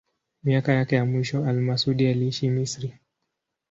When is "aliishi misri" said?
2.07-2.93